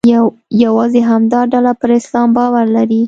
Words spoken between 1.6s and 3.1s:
پر اسلام باور لري.